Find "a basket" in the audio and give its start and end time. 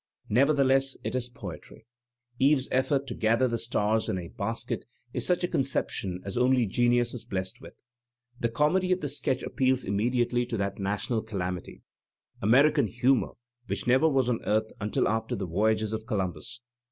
4.17-4.83